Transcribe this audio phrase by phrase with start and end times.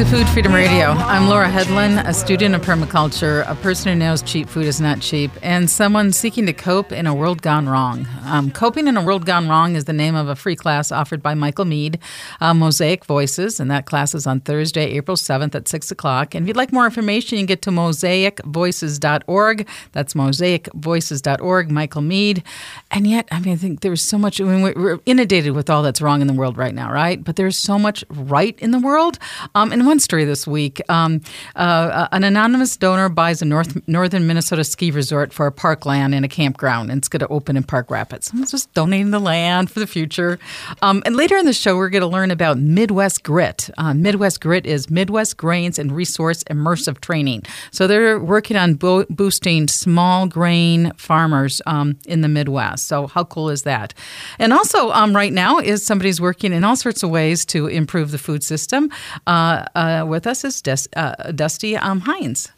[0.00, 0.92] To Food Freedom Radio.
[0.92, 5.02] I'm Laura Hedlund, a student of permaculture, a person who knows cheap food is not
[5.02, 8.06] cheap, and someone seeking to cope in a world gone wrong.
[8.24, 11.22] Um, Coping in a World Gone Wrong is the name of a free class offered
[11.22, 11.98] by Michael Meade,
[12.40, 16.34] uh, Mosaic Voices, and that class is on Thursday, April 7th at 6 o'clock.
[16.34, 19.68] And if you'd like more information, you can get to mosaicvoices.org.
[19.92, 22.42] That's mosaicvoices.org, Michael Meade.
[22.90, 25.82] And yet, I mean, I think there's so much, I mean, we're inundated with all
[25.82, 27.22] that's wrong in the world right now, right?
[27.22, 29.18] But there's so much right in the world.
[29.54, 31.20] Um, in one story this week, um,
[31.56, 36.24] uh, an anonymous donor buys a North northern Minnesota ski resort for a parkland and
[36.24, 38.28] a campground, and it's going to open in Park Rapids.
[38.28, 40.38] Someone's just donating the land for the future.
[40.80, 43.68] Um, and later in the show, we're going to learn about Midwest Grit.
[43.78, 47.42] Uh, Midwest Grit is Midwest Grains and Resource Immersive Training.
[47.72, 52.86] So they're working on bo- boosting small grain farmers um, in the Midwest.
[52.86, 53.92] So how cool is that?
[54.38, 58.12] And also, um, right now, is somebody's working in all sorts of ways to improve
[58.12, 58.88] the food system.
[59.26, 62.52] Uh, uh, uh, with us is Des- uh, Dusty um, Hines.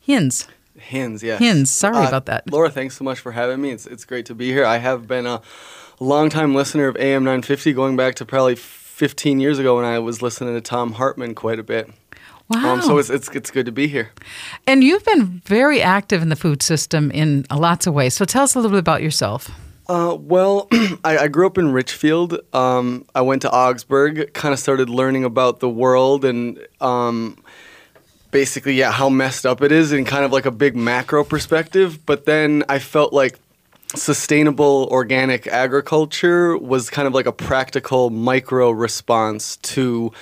[0.00, 0.48] Hinz.
[0.78, 1.38] Hinz, yes.
[1.38, 1.70] Hinz.
[1.70, 2.50] Sorry about that.
[2.50, 3.70] Laura, thanks so much for having me.
[3.70, 4.64] It's, it's great to be here.
[4.64, 5.42] I have been a
[6.00, 10.22] longtime listener of AM 950 going back to probably 15 years ago when I was
[10.22, 11.90] listening to Thom Hartmann quite a bit.
[12.48, 12.74] Wow.
[12.74, 14.10] Um, so it's, it's, it's good to be here.
[14.66, 18.14] And you've been very active in the food system in lots of ways.
[18.14, 19.50] So tell us a little bit about yourself.
[19.88, 20.68] Uh, well,
[21.04, 22.40] I, I, grew up in Richfield.
[22.52, 27.42] Um, I went to Augsburg, kind of started learning about the world and um,
[28.30, 32.04] basically, yeah, how messed up it is in kind of like a big macro perspective.
[32.04, 33.38] But then I felt like
[33.94, 40.12] sustainable organic agriculture was kind of like a practical micro response to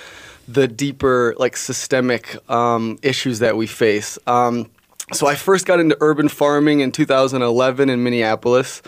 [0.47, 4.17] the deeper, like systemic um, issues that we face.
[4.27, 4.69] Um,
[5.11, 8.81] so I first got into urban farming in 2011 in Minneapolis.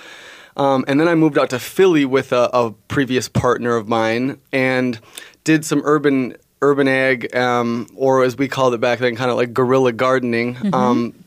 [0.60, 4.42] Um, and then I moved out to Philly with a, a, previous partner of mine
[4.52, 5.00] and
[5.46, 9.38] did some urban urban ag, um, or as we called it back then, kind of
[9.38, 10.56] like guerrilla gardening.
[10.56, 10.74] Mm-hmm.
[10.74, 11.24] Um,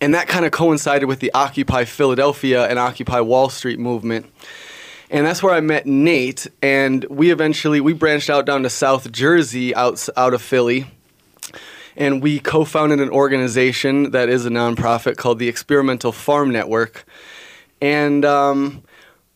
[0.00, 4.26] and that kind of coincided with the Occupy Philadelphia and Occupy Wall Street movement.
[5.10, 9.10] And that's where I met Nate, and we eventually we branched out down to South
[9.10, 10.86] Jersey, out out of Philly,
[11.96, 17.04] and we co-founded an organization that is a nonprofit called the Experimental Farm Network
[17.80, 18.82] and um,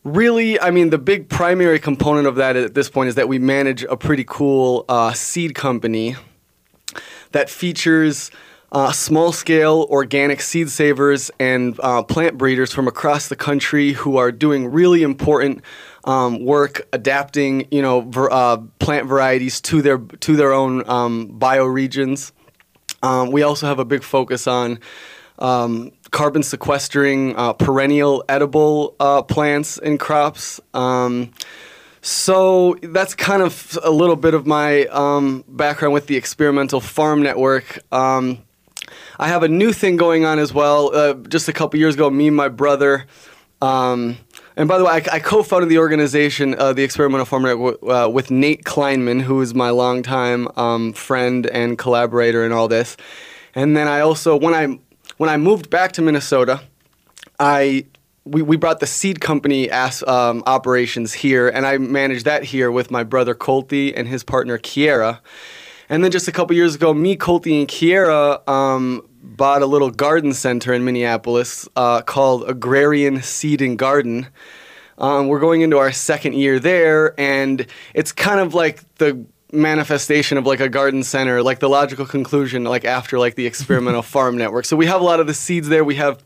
[0.05, 3.39] really, I mean, the big primary component of that at this point is that we
[3.39, 6.17] manage a pretty cool uh, seed company
[7.33, 8.31] that features
[8.73, 14.17] uh, small scale organic seed savers and uh, plant breeders from across the country who
[14.17, 15.63] are doing really important
[16.05, 21.39] um, work adapting, you know, ver- uh, plant varieties to their to their own um,
[21.39, 22.33] bioregions.
[23.03, 24.81] Um, we also have a big focus on
[25.39, 30.61] um, carbon sequestering uh, perennial edible uh, plants and crops.
[30.73, 31.33] Um,
[32.03, 37.23] so that's kind of a little bit of my um, background with the experimental farm
[37.23, 37.81] network.
[37.93, 38.39] Um,
[39.19, 40.95] I have a new thing going on as well.
[40.95, 43.07] Uh, just a couple years ago, me and my brother.
[43.61, 44.19] Um,
[44.57, 48.11] and by the way, I, I co-founded the organization, uh, the Experimental Farm Network, uh,
[48.13, 52.97] with Nate Kleinman, who is my longtime um, friend and collaborator in all this.
[53.55, 54.79] And then I also, when I
[55.23, 56.63] when I moved back to Minnesota,
[57.39, 57.87] I
[58.25, 62.73] we, we brought the seed company as, um, operations here, and I managed that here
[62.73, 65.21] with my brother Colty and his partner Kiera.
[65.89, 69.91] And then just a couple years ago, me, Colty, and Kiera um, bought a little
[69.91, 74.27] garden center in Minneapolis uh, called Agrarian Seed and Garden.
[74.99, 80.39] Um, we're going into our second year there, and it's kind of like the manifestation
[80.39, 84.37] of like a garden center, like the logical conclusion, like after like the experimental farm
[84.37, 84.65] network.
[84.65, 85.85] So we have a lot of the seeds there.
[85.85, 86.23] We have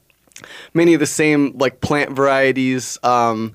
[0.72, 2.98] many of the same like plant varieties.
[3.02, 3.54] Um,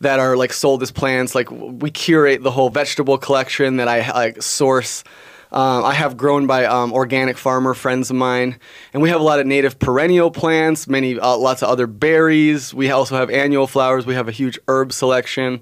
[0.00, 1.34] that are like sold as plants.
[1.34, 5.04] Like we curate the whole vegetable collection that I like source.
[5.50, 8.58] Um, I have grown by um, organic farmer friends of mine,
[8.92, 12.74] and we have a lot of native perennial plants, many uh, lots of other berries.
[12.74, 14.04] We also have annual flowers.
[14.04, 15.60] We have a huge herb selection.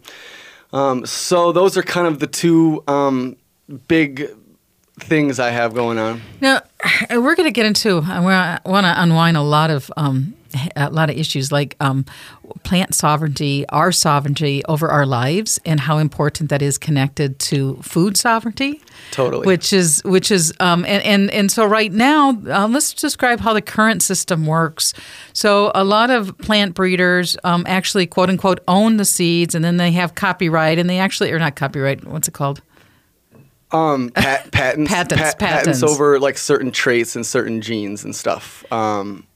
[0.73, 3.37] Um, so those are kind of the two um,
[3.89, 4.31] big
[4.99, 6.23] things I have going on.
[6.41, 6.63] Now,
[7.11, 8.03] we're going to get into.
[8.05, 8.21] I
[8.65, 10.35] want to unwind a lot of um,
[10.75, 12.05] a lot of issues like um,
[12.63, 18.17] plant sovereignty, our sovereignty over our lives, and how important that is connected to food
[18.17, 18.81] sovereignty.
[19.11, 19.47] Totally.
[19.47, 23.53] Which is which is um, and, and and so right now, uh, let's describe how
[23.53, 24.95] the current system works.
[25.33, 29.77] So a lot of plant breeders um, actually quote unquote own the seeds, and then
[29.77, 32.05] they have copyright, and they actually are not copyright.
[32.07, 32.63] What's it called?
[33.73, 38.15] Um, pat, patents, patents, pat, patents, patents over like certain traits and certain genes and
[38.15, 38.65] stuff.
[38.73, 39.27] Um,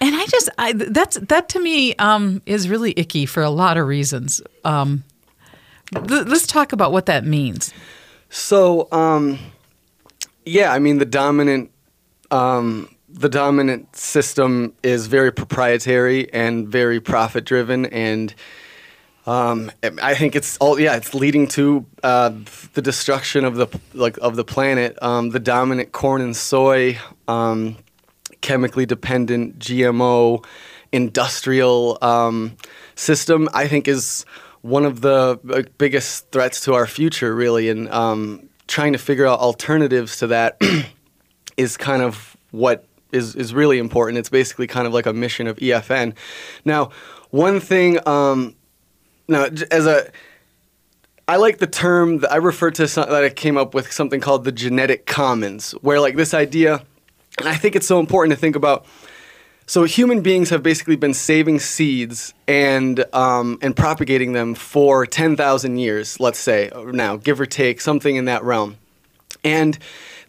[0.00, 3.76] and I just I, that's that to me um, is really icky for a lot
[3.76, 4.42] of reasons.
[4.64, 5.04] Um,
[5.94, 7.72] th- let's talk about what that means.
[8.28, 9.38] So, um,
[10.44, 11.70] Yeah, I mean the dominant
[12.30, 18.34] um, the dominant system is very proprietary and very profit driven and
[19.26, 22.32] um, I think it's all yeah it's leading to uh,
[22.74, 26.98] the destruction of the like of the planet um, the dominant corn and soy
[27.28, 27.76] um,
[28.40, 30.44] chemically dependent GMO
[30.92, 32.56] industrial um,
[32.94, 34.24] system I think is
[34.60, 39.40] one of the biggest threats to our future really and um, trying to figure out
[39.40, 40.60] alternatives to that
[41.56, 44.18] is kind of what is, is really important.
[44.18, 46.14] It's basically kind of like a mission of EFN.
[46.64, 46.90] Now,
[47.30, 48.54] one thing, um,
[49.28, 50.10] now as a,
[51.26, 54.20] I like the term that I refer to some, that I came up with something
[54.20, 56.84] called the genetic commons, where like this idea,
[57.38, 58.86] and I think it's so important to think about.
[59.66, 65.36] So human beings have basically been saving seeds and um, and propagating them for ten
[65.36, 68.76] thousand years, let's say now, give or take, something in that realm,
[69.42, 69.78] and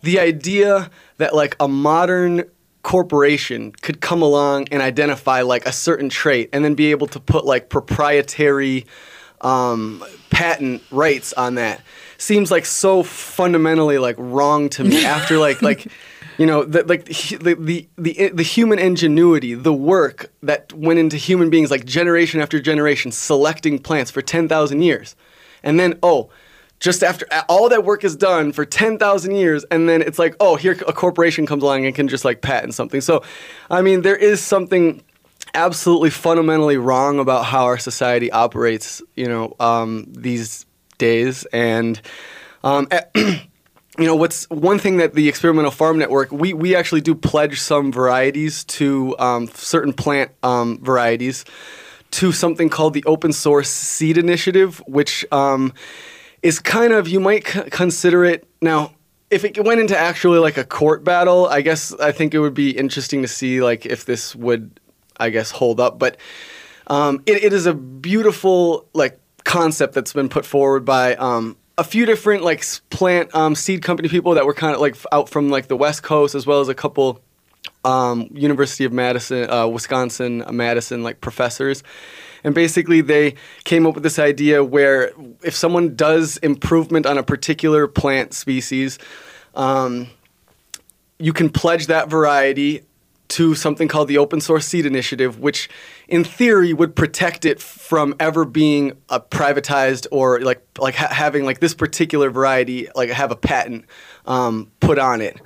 [0.01, 2.45] the idea that like a modern
[2.85, 7.19] corporation could come along and identify like a certain trait and then be able to
[7.19, 8.85] put like proprietary
[9.41, 11.81] um, patent rights on that.
[12.19, 15.87] Seems like so fundamentally like wrong to me after like like
[16.37, 21.17] you know the, like the, the the the human ingenuity the work that went into
[21.17, 25.15] human beings like generation after generation selecting plants for 10,000 years.
[25.63, 26.29] And then oh
[26.79, 30.55] just after all that work is done for 10,000 years and then it's like oh
[30.55, 33.01] here a corporation comes along and can just like patent something.
[33.01, 33.23] So
[33.69, 35.03] i mean there is something
[35.53, 40.65] absolutely fundamentally wrong about how our society operates you know um, these
[40.97, 41.45] days.
[41.45, 41.99] And
[42.63, 43.39] um, you
[43.99, 47.91] know what's one thing that the experimental farm network we, we actually do pledge some
[47.91, 51.45] varieties to um, certain plant um, varieties
[52.11, 55.73] to something called the open source seed initiative which um,
[56.45, 58.91] is kind of you might c- consider it now
[59.31, 62.53] if it went into actually like a court battle i guess i think it would
[62.53, 64.79] be interesting to see like if this would
[65.17, 66.17] i guess hold up but
[66.87, 71.83] um, it, it is a beautiful like concept that's been put forward by um, a
[71.83, 75.49] few different like plant um, seed company people that were kind of like out from
[75.49, 77.23] like the west coast as well as a couple
[77.83, 81.81] um, university of madison uh, wisconsin madison like professors
[82.45, 83.33] and basically, they
[83.63, 85.11] came up with this idea where
[85.41, 88.99] if someone does improvement on a particular plant species,
[89.55, 90.07] um,
[91.17, 92.83] you can pledge that variety
[93.29, 95.67] to something called the Open Source Seed Initiative, which
[96.07, 101.45] in theory would protect it from ever being uh, privatized or like like ha- having
[101.45, 103.85] like this particular variety like have a patent
[104.27, 105.41] um, put on it.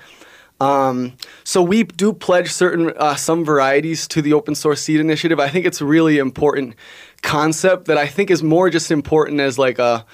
[0.62, 1.14] Um,
[1.44, 5.40] so we do pledge certain uh, some varieties to the open source seed initiative.
[5.40, 6.76] I think it's a really important
[7.22, 10.06] concept that I think is more just important as like a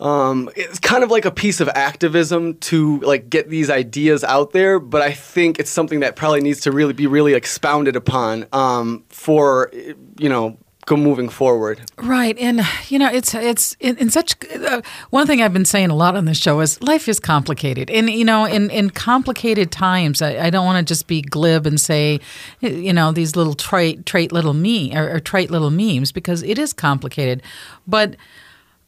[0.00, 4.52] um, it's kind of like a piece of activism to like get these ideas out
[4.52, 8.46] there, but I think it's something that probably needs to really be really expounded upon
[8.52, 9.72] um, for
[10.18, 10.56] you know
[10.96, 11.80] moving forward.
[11.98, 14.80] Right, and you know, it's it's in, in such uh,
[15.10, 18.08] one thing I've been saying a lot on this show is life is complicated, and
[18.08, 21.80] you know, in in complicated times, I, I don't want to just be glib and
[21.80, 22.20] say,
[22.60, 26.58] you know, these little trite trite little me or, or trite little memes because it
[26.58, 27.42] is complicated,
[27.86, 28.16] but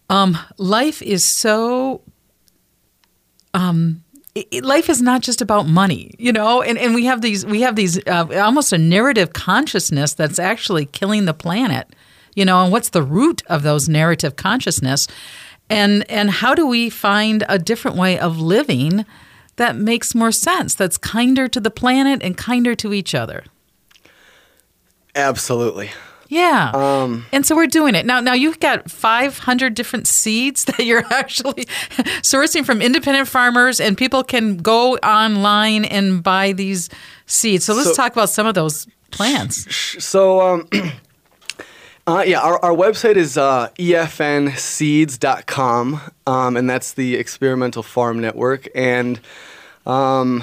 [0.09, 2.03] um, life is so.
[3.53, 4.05] Um,
[4.63, 7.77] life is not just about money, you know, and, and we have these we have
[7.77, 11.89] these uh, almost a narrative consciousness that's actually killing the planet,
[12.35, 15.09] you know, and what's the root of those narrative consciousness,
[15.69, 19.05] and and how do we find a different way of living
[19.57, 23.45] that makes more sense, that's kinder to the planet and kinder to each other.
[25.15, 25.91] Absolutely.
[26.31, 26.71] Yeah.
[26.73, 28.07] Um, and so we're doing it.
[28.07, 31.65] Now now you've got 500 different seeds that you're actually
[32.23, 36.89] sourcing from independent farmers and people can go online and buy these
[37.27, 37.65] seeds.
[37.65, 39.67] So let's so, talk about some of those plants.
[40.03, 40.69] So um,
[42.07, 44.51] Uh, yeah, our, our website is uh, efnseeds.com,
[46.27, 48.67] um, and that's the Experimental Farm Network.
[48.75, 49.21] And
[49.87, 50.43] um,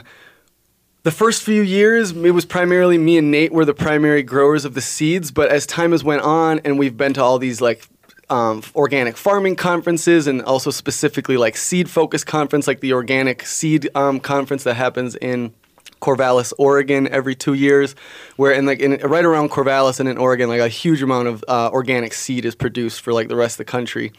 [1.08, 4.74] the first few years, it was primarily me and Nate were the primary growers of
[4.74, 5.32] the seeds.
[5.32, 7.88] But as time has went on, and we've been to all these like
[8.30, 13.88] um, organic farming conferences, and also specifically like seed focus conference, like the organic seed
[13.96, 15.54] um, conference that happens in
[16.02, 17.96] Corvallis, Oregon, every two years,
[18.36, 21.42] where in like in, right around Corvallis and in Oregon, like a huge amount of
[21.48, 24.12] uh, organic seed is produced for like the rest of the country,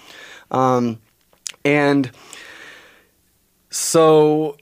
[0.51, 0.99] um,
[1.67, 2.11] and
[3.69, 4.57] so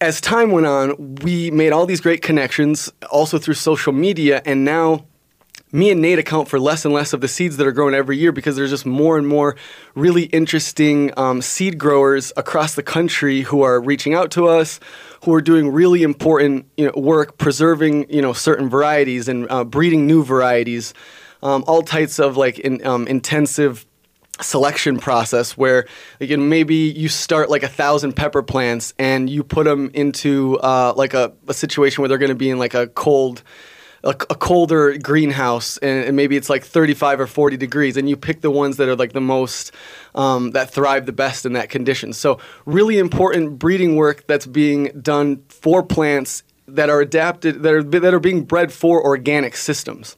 [0.00, 4.64] as time went on, we made all these great connections, also through social media, and
[4.64, 5.04] now
[5.72, 8.16] me and Nate account for less and less of the seeds that are grown every
[8.16, 9.56] year because there's just more and more
[9.94, 14.80] really interesting um, seed growers across the country who are reaching out to us,
[15.24, 19.62] who are doing really important you know, work preserving you know certain varieties and uh,
[19.62, 20.92] breeding new varieties.
[21.42, 23.86] Um, all types of like in, um, intensive
[24.42, 25.86] selection process where
[26.20, 30.92] again maybe you start like a thousand pepper plants and you put them into uh,
[30.96, 33.42] like a, a situation where they're going to be in like a cold
[34.02, 38.16] a, a colder greenhouse and, and, maybe it's like 35 or 40 degrees and you
[38.16, 39.72] pick the ones that are like the most
[40.14, 42.12] um, that thrive the best in that condition.
[42.12, 47.82] So really important breeding work that's being done for plants that are adapted that are,
[47.82, 50.16] that are being bred for organic systems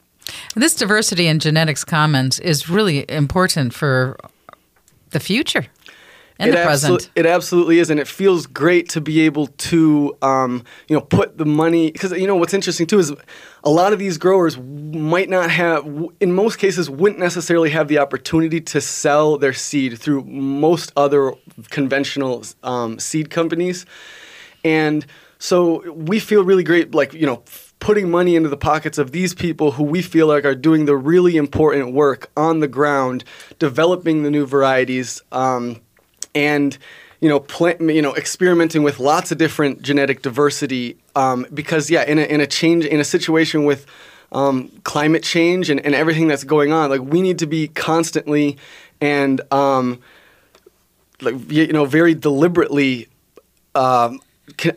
[0.55, 4.17] this diversity in genetics commons is really important for
[5.11, 5.65] the future
[6.39, 7.09] and it the present.
[7.15, 11.37] it absolutely is, and it feels great to be able to, um, you know, put
[11.37, 13.13] the money because you know what's interesting too is
[13.63, 15.85] a lot of these growers might not have,
[16.19, 21.33] in most cases, wouldn't necessarily have the opportunity to sell their seed through most other
[21.69, 23.85] conventional um, seed companies,
[24.63, 25.05] and
[25.39, 27.43] so we feel really great, like you know
[27.83, 30.95] putting money into the pockets of these people who we feel like are doing the
[30.95, 33.25] really important work on the ground,
[33.59, 35.81] developing the new varieties, um,
[36.33, 36.77] and
[37.19, 40.97] you know, plant, you know, experimenting with lots of different genetic diversity.
[41.17, 43.85] Um, because yeah, in a in a change in a situation with
[44.31, 48.57] um, climate change and, and everything that's going on, like we need to be constantly
[49.01, 49.99] and um,
[51.21, 53.09] like you know very deliberately
[53.75, 54.21] um,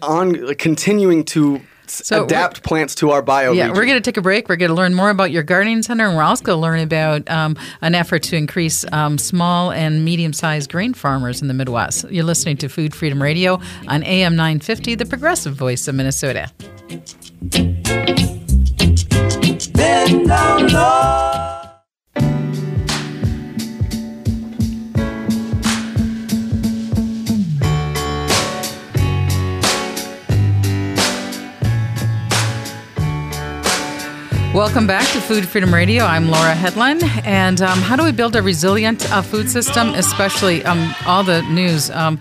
[0.03, 3.53] on continuing to so adapt plants to our bio.
[3.53, 4.49] Yeah, we're going to take a break.
[4.49, 6.81] We're going to learn more about your gardening center, and we're also going to learn
[6.81, 12.11] about um, an effort to increase um, small and medium-sized grain farmers in the Midwest.
[12.11, 16.51] You're listening to Food Freedom Radio on AM 950, the progressive voice of Minnesota.
[19.73, 21.36] Bend down low.
[34.77, 36.05] Welcome back to Food Freedom Radio.
[36.05, 37.03] I'm Laura Hedlund.
[37.25, 41.41] And um, how do we build a resilient uh, food system, especially um, all the
[41.45, 41.89] news?
[41.89, 42.21] Um,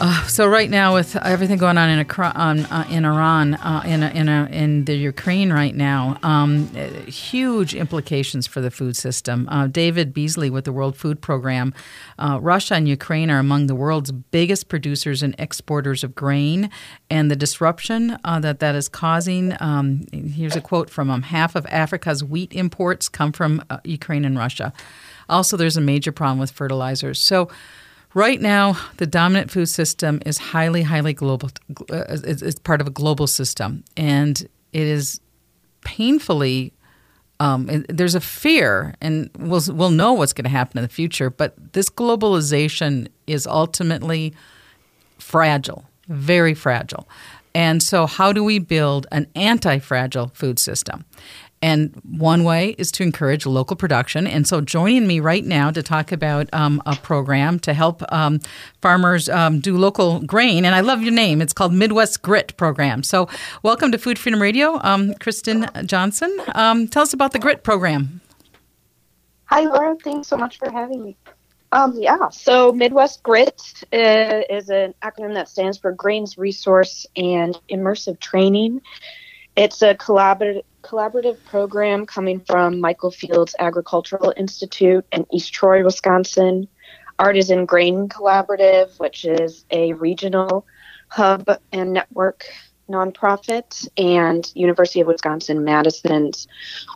[0.00, 4.08] uh, so right now, with everything going on in, uh, in Iran, uh, in a,
[4.10, 6.68] in, a, in the Ukraine right now, um,
[7.06, 9.48] huge implications for the food system.
[9.48, 11.74] Uh, David Beasley with the World Food Program,
[12.18, 16.70] uh, Russia and Ukraine are among the world's biggest producers and exporters of grain,
[17.10, 19.56] and the disruption uh, that that is causing.
[19.60, 24.38] Um, here's a quote from him: Half of Africa's wheat imports come from Ukraine and
[24.38, 24.72] Russia.
[25.28, 27.22] Also, there's a major problem with fertilizers.
[27.22, 27.48] So.
[28.14, 31.50] Right now, the dominant food system is highly, highly global.
[31.90, 35.20] Uh, it's part of a global system, and it is
[35.82, 36.72] painfully.
[37.38, 41.28] Um, there's a fear, and we'll we'll know what's going to happen in the future.
[41.28, 44.34] But this globalization is ultimately
[45.18, 47.08] fragile, very fragile.
[47.54, 51.04] And so, how do we build an anti fragile food system?
[51.60, 54.26] And one way is to encourage local production.
[54.26, 58.40] And so, joining me right now to talk about um, a program to help um,
[58.80, 60.64] farmers um, do local grain.
[60.64, 61.42] And I love your name.
[61.42, 63.02] It's called Midwest Grit Program.
[63.02, 63.28] So,
[63.62, 66.36] welcome to Food Freedom Radio, um, Kristen Johnson.
[66.54, 68.20] Um, tell us about the Grit Program.
[69.46, 69.96] Hi, Laura.
[70.04, 71.16] Thanks so much for having me.
[71.72, 73.60] Um, yeah, so Midwest Grit
[73.92, 78.80] uh, is an acronym that stands for Grains Resource and Immersive Training.
[79.54, 86.68] It's a collaborative collaborative program coming from Michael Fields Agricultural Institute in East Troy, Wisconsin,
[87.18, 90.66] Artisan Grain Collaborative, which is a regional
[91.08, 92.44] hub and network
[92.88, 96.48] nonprofit, and University of Wisconsin Madison's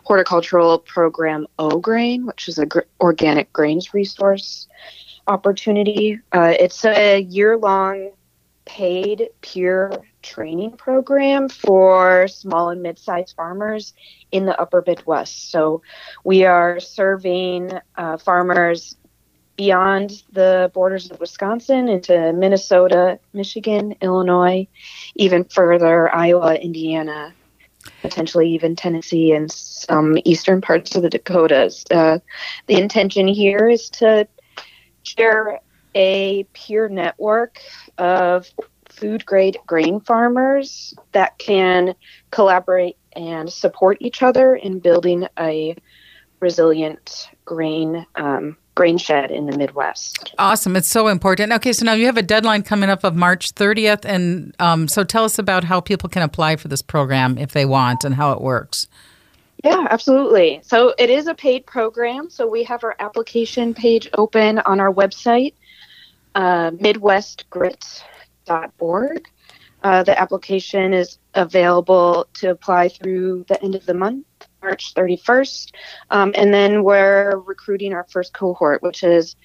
[0.03, 4.67] horticultural program OGRAIN, which is a gr- organic grains resource
[5.27, 6.19] opportunity.
[6.31, 8.11] Uh, it's a year long
[8.65, 9.91] paid peer
[10.23, 13.93] training program for small and mid-sized farmers
[14.31, 15.51] in the upper midwest.
[15.51, 15.81] So
[16.23, 18.95] we are serving uh, farmers
[19.55, 24.67] beyond the borders of wisconsin into minnesota michigan illinois
[25.13, 27.31] even further iowa indiana
[28.01, 31.83] potentially even tennessee and some eastern parts of the dakotas.
[31.91, 32.19] Uh,
[32.67, 34.27] the intention here is to
[35.03, 35.59] share
[35.95, 37.59] a peer network
[37.97, 38.49] of
[38.93, 41.95] food grade grain farmers that can
[42.31, 45.75] collaborate and support each other in building a
[46.39, 50.33] resilient grain um, grain shed in the Midwest.
[50.39, 50.75] Awesome.
[50.75, 51.51] It's so important.
[51.53, 54.03] Okay, so now you have a deadline coming up of March 30th.
[54.03, 57.65] And um, so tell us about how people can apply for this program if they
[57.65, 58.87] want and how it works.
[59.63, 60.59] Yeah, absolutely.
[60.63, 62.29] So it is a paid program.
[62.29, 65.53] So we have our application page open on our website,
[66.35, 66.71] uh,
[68.47, 69.27] midwestgrit.org.
[69.83, 74.25] Uh, the application is available to apply through the end of the month,
[74.61, 75.73] March 31st.
[76.09, 79.35] Um, and then we're recruiting our first cohort, which is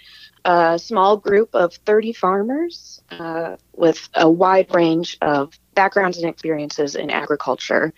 [0.45, 6.95] a small group of 30 farmers uh, with a wide range of backgrounds and experiences
[6.95, 7.93] in agriculture.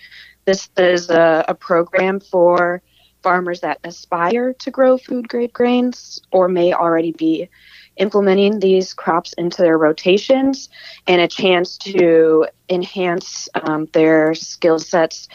[0.47, 2.83] This is a, a program for
[3.23, 7.50] farmers that aspire to grow food grade grains or may already be
[8.00, 10.69] implementing these crops into their rotations
[11.07, 15.28] and a chance to enhance um, their skill sets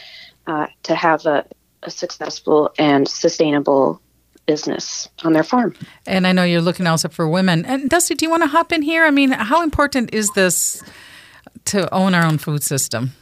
[0.46, 1.46] uh, to have a,
[1.84, 4.00] a successful and sustainable
[4.46, 5.74] business on their farm.
[6.06, 7.64] And I know you're looking also for women.
[7.64, 9.04] And Dusty, do you want to hop in here?
[9.04, 10.82] I mean, how important is this
[11.66, 13.12] to own our own food system?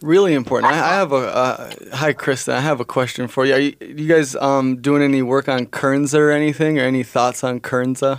[0.00, 0.72] Really important.
[0.72, 2.54] I, I have a uh, hi, Krista.
[2.54, 3.54] I have a question for you.
[3.54, 7.44] Are you, you guys um, doing any work on Kernza or anything, or any thoughts
[7.44, 8.18] on Kernza?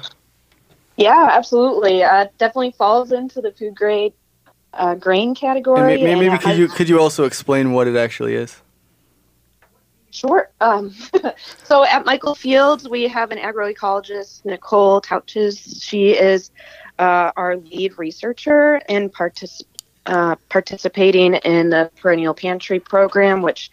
[0.97, 2.03] Yeah, absolutely.
[2.03, 4.13] Uh, definitely falls into the food grade
[4.73, 5.93] uh, grain category.
[5.93, 8.61] And maybe, maybe could you could you also explain what it actually is?
[10.11, 10.51] Sure.
[10.61, 10.93] Um,
[11.63, 15.83] so at Michael Fields, we have an agroecologist, Nicole Tautges.
[15.83, 16.51] She is
[16.99, 19.63] uh, our lead researcher and partic-
[20.05, 23.71] uh, participating in the Perennial Pantry program, which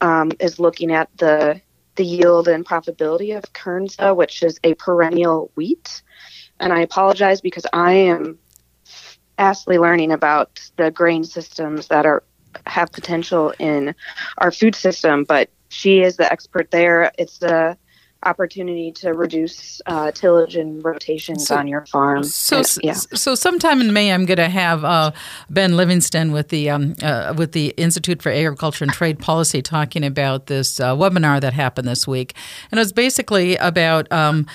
[0.00, 1.60] um, is looking at the
[1.96, 6.02] the yield and profitability of Kernza, which is a perennial wheat.
[6.62, 8.38] And I apologize because I am
[9.36, 12.22] vastly learning about the grain systems that are
[12.66, 13.94] have potential in
[14.38, 17.10] our food system, but she is the expert there.
[17.18, 17.76] It's the
[18.24, 22.24] opportunity to reduce uh, tillage and rotations So- on your farm.
[22.24, 22.92] So, And, yeah.
[22.92, 25.12] so sometime in May, I'm going to have uh,
[25.50, 30.04] Ben Lilliston with the um, uh, with the Institute for Agriculture and Trade Policy talking
[30.04, 32.34] about this uh, webinar that happened this week,
[32.70, 34.46] and it was basically about um,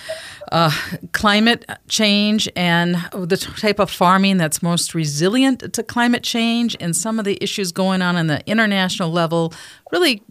[0.51, 0.71] uh,
[1.11, 7.19] climate change and the type of farming that's most resilient to climate change, and some
[7.19, 9.53] of the issues going on in the international level,
[9.91, 10.21] really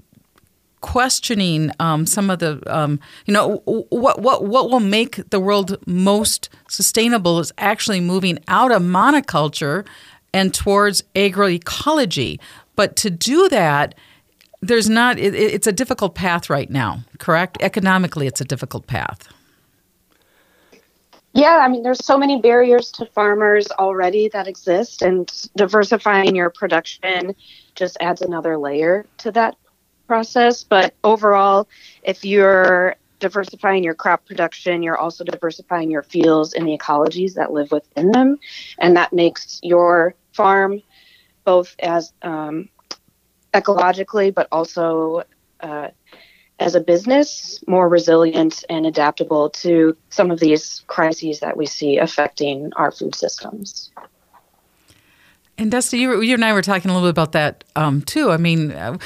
[0.87, 5.77] questioning um, some of the um, you know what what what will make the world
[5.87, 9.85] most sustainable is actually moving out of monoculture
[10.33, 12.39] and towards agroecology.
[12.77, 13.95] But to do that,
[14.63, 15.19] there's not.
[15.19, 17.01] It, it- it's a difficult path right now.
[17.19, 17.59] Correct?
[17.61, 19.29] Economically, it's a difficult path.
[21.33, 26.49] Yeah, I mean, there's so many barriers to farmers already that exist, and diversifying your
[26.49, 27.35] production
[27.75, 29.57] just adds another layer to that
[30.07, 30.65] process.
[30.65, 31.69] But overall,
[32.03, 37.53] if you're diversifying your crop production, you're also diversifying your fields and the ecologies that
[37.53, 38.39] live within them,
[38.79, 40.83] and that makes your farm
[41.45, 42.69] both as um,
[43.55, 45.23] ecologically, but also
[45.61, 45.89] uh,
[46.59, 51.99] as a business more resilient and adaptable to some of these crises that we see
[51.99, 53.91] affecting our food systems.
[55.59, 58.31] And Dusty, you, you and I were talking a little bit about that um, too.
[58.31, 58.99] I mean, uh,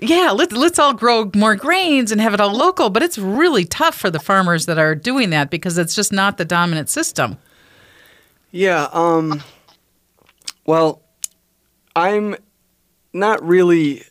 [0.00, 3.64] yeah, let's let's all grow more grains and have it all local, but it's really
[3.64, 7.38] tough for the farmers that are doing that because it's just not the dominant system.
[8.50, 8.88] Yeah.
[8.92, 9.42] Um.
[10.66, 11.02] Well,
[11.94, 12.36] I'm
[13.12, 14.02] not really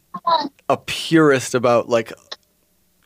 [0.69, 2.13] a purist about like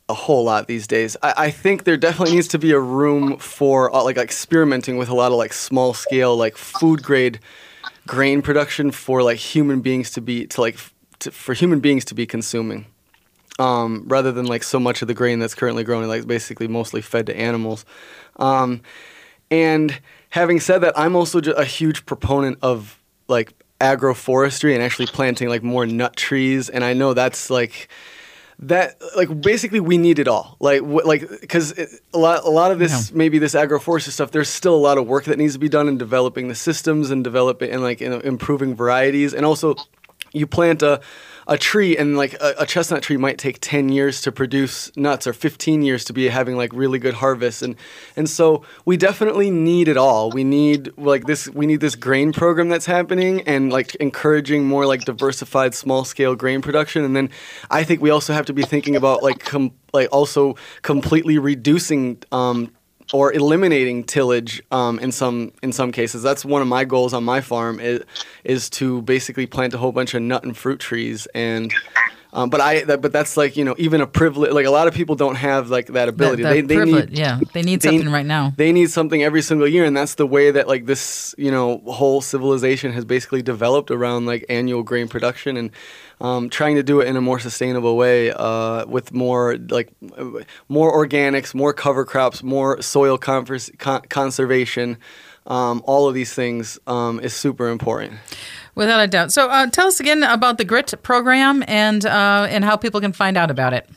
[0.10, 1.18] a whole lot these days.
[1.22, 5.10] I, I think there definitely needs to be a room for uh, like experimenting with
[5.10, 7.40] a lot of like small scale like food grade
[8.06, 12.06] grain production for like human beings to be to like f- to, for human beings
[12.06, 12.86] to be consuming.
[13.60, 17.02] Um, rather than like so much of the grain that's currently grown, like basically mostly
[17.02, 17.86] fed to animals.
[18.36, 18.82] Um,
[19.50, 20.00] and
[20.30, 25.64] having said that, I'm also a huge proponent of like agroforestry and actually planting like
[25.64, 26.70] more nut trees.
[26.70, 27.90] And I know that's like
[28.60, 31.78] that like basically we need it all like wh- like because
[32.14, 35.06] a lot a lot of this maybe this agroforestry stuff there's still a lot of
[35.06, 38.14] work that needs to be done in developing the systems and developing and like in,
[38.22, 39.76] improving varieties and also
[40.34, 41.02] you plant a
[41.48, 45.26] a tree and like a, a chestnut tree might take 10 years to produce nuts
[45.26, 47.76] or 15 years to be having like really good harvests and
[48.18, 50.30] and so we definitely need it all.
[50.30, 54.86] We need like this we need this grain program that's happening and like encouraging more
[54.86, 57.04] like diversified small scale grain production.
[57.04, 57.30] And then
[57.72, 62.22] i think we also have to be thinking about like com- like also completely reducing
[62.32, 62.72] um,
[63.14, 66.24] or eliminating tillage um, in some in some cases.
[66.24, 68.04] That's one of my goals on my farm is
[68.44, 71.74] is to basically plant a whole bunch of nut and fruit trees and
[72.38, 74.52] Um, but I, that, but that's like you know, even a privilege.
[74.52, 76.44] Like a lot of people don't have like that ability.
[76.44, 78.54] That, that they, they privilege, need, yeah, they need they- something right now.
[78.56, 81.80] They need something every single year, and that's the way that like this, you know,
[81.88, 85.72] whole civilization has basically developed around like annual grain production and
[86.22, 89.92] um, trying to do it in a more sustainable way uh, with more like
[90.70, 94.98] more organics, more cover crops, more soil con- conservation.
[95.48, 98.20] Um, all of these things um, is super important.
[98.76, 99.32] Without a doubt.
[99.32, 103.14] So, uh, tell us again about the GRIT program and uh, and how people can
[103.14, 103.90] find out about it.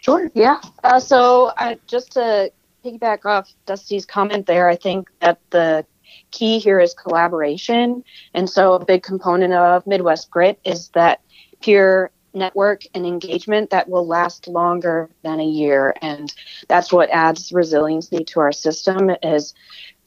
[0.00, 0.30] Sure.
[0.34, 0.60] Yeah.
[0.82, 2.50] Uh, so uh, just to
[2.84, 5.84] piggyback off Dusty's comment there, I think that the
[6.30, 8.02] key here is collaboration.
[8.34, 11.20] And so a big component of Midwest Grit is that
[11.60, 15.94] peer network and engagement that will last longer than a year.
[16.00, 16.32] And
[16.68, 19.52] that's what adds resiliency to our system is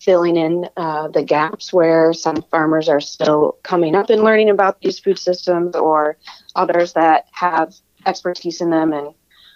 [0.03, 4.81] filling in uh, the gaps where some farmers are still coming up and learning about
[4.81, 6.17] these food systems or
[6.55, 7.73] others that have
[8.05, 9.13] expertise in them and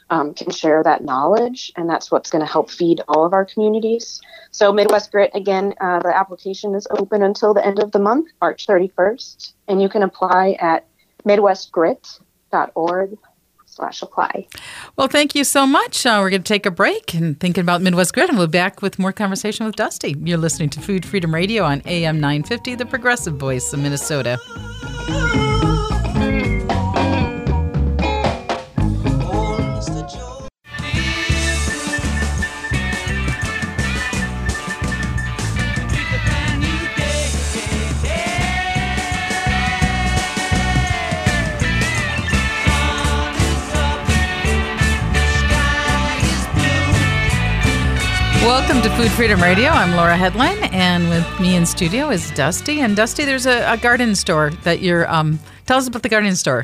[0.09, 3.43] um, can share that knowledge, and that's what's going to help feed all of our
[3.43, 4.21] communities.
[4.51, 8.29] So, Midwest Grit, again, uh, the application is open until the end of the month,
[8.39, 10.87] March 31st, and you can apply at
[11.25, 13.17] midwestgrit.org
[13.77, 14.47] slash apply.
[14.95, 16.05] Well, thank you so much.
[16.05, 18.51] Uh, we're going to take a break and thinking about Midwest Grit, and we'll be
[18.51, 20.15] back with more conversation with Dusty.
[20.23, 24.37] You're listening to Food Freedom Radio on AM 950, the progressive voice of Minnesota.
[48.47, 49.67] Welcome to Food Freedom Radio.
[49.67, 52.79] I'm Laura Hedlund, and with me in studio is Dusty.
[52.79, 55.05] And Dusty, there's a, a garden store that you're.
[55.11, 56.63] Um, tell us about the garden store.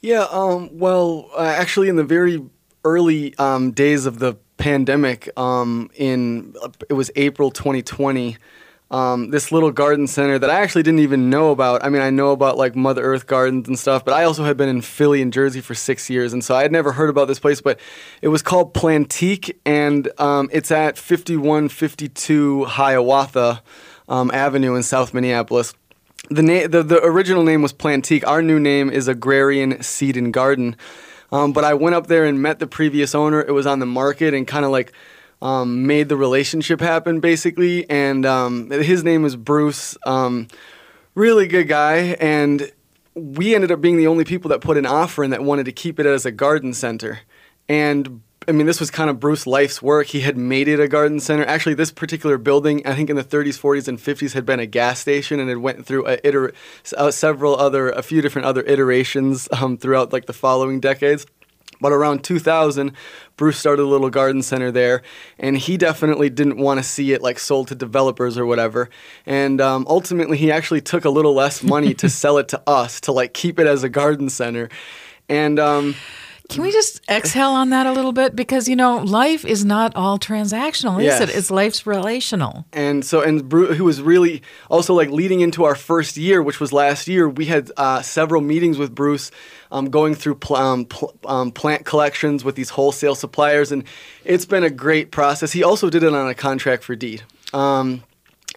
[0.00, 2.40] Yeah, um, well, uh, actually, in the very
[2.84, 6.54] early um, days of the pandemic, um, in
[6.88, 8.36] it was April 2020.
[8.90, 11.84] Um, this little garden center that I actually didn't even know about.
[11.84, 14.56] I mean, I know about like Mother Earth gardens and stuff, but I also had
[14.56, 17.28] been in Philly and Jersey for six years, and so I had never heard about
[17.28, 17.60] this place.
[17.60, 17.78] But
[18.22, 23.62] it was called Plantique, and um, it's at 5152 Hiawatha
[24.08, 25.74] um, Avenue in South Minneapolis
[26.30, 28.26] the, na- the the original name was Plantique.
[28.26, 30.76] Our new name is Agrarian Seed and Garden.
[31.30, 33.40] Um, but I went up there and met the previous owner.
[33.40, 34.92] It was on the market and kind of like
[35.40, 37.88] um, made the relationship happen basically.
[37.88, 39.96] And um, his name is Bruce.
[40.04, 40.48] Um,
[41.14, 42.16] really good guy.
[42.20, 42.70] And
[43.14, 45.72] we ended up being the only people that put an offer in that wanted to
[45.72, 47.20] keep it as a garden center.
[47.68, 50.06] And I mean, this was kind of Bruce life's work.
[50.06, 51.44] He had made it a garden center.
[51.44, 54.64] Actually, this particular building, I think in the 30s, 40s, and 50s, had been a
[54.64, 56.54] gas station, and it went through a iter-
[56.96, 61.26] uh, several other, a few different other iterations um, throughout like the following decades.
[61.80, 62.92] But around 2000,
[63.36, 65.02] Bruce started a little garden center there,
[65.38, 68.90] and he definitely didn't want to see it like sold to developers or whatever.
[69.26, 73.00] And um, ultimately, he actually took a little less money to sell it to us
[73.02, 74.68] to like keep it as a garden center.
[75.28, 75.94] And um,
[76.48, 78.34] Can we just exhale on that a little bit?
[78.34, 81.20] Because, you know, life is not all transactional, is Yes.
[81.20, 81.28] it?
[81.30, 82.64] It's life's relational.
[82.72, 86.58] and so and Bru who was really also like leading into our first year, which
[86.58, 87.28] was last year.
[87.28, 89.30] We had uh, several meetings with Bruce,
[89.70, 93.84] um, going through pl- um, pl- um, plant collections with these wholesale suppliers, and
[94.24, 95.52] it's been a great process.
[95.52, 98.02] He also did it on a contract for deed, um,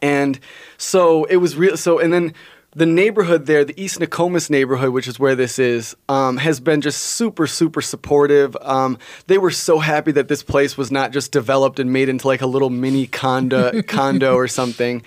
[0.02, 0.40] and
[0.78, 1.76] so it was real.
[1.76, 2.34] So and then.
[2.74, 6.80] The neighborhood there, the East Nokomis neighborhood, which is where this is, um, has been
[6.80, 8.56] just super, super supportive.
[8.62, 12.28] Um, they were so happy that this place was not just developed and made into
[12.28, 15.04] like a little mini condo, condo or something.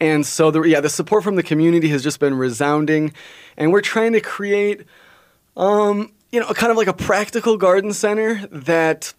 [0.00, 3.14] And so, the, yeah, the support from the community has just been resounding.
[3.56, 4.84] And we're trying to create,
[5.56, 9.14] um, you know, kind of like a practical garden center that